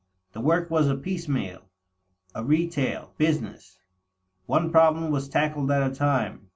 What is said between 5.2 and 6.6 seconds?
tackled at a time.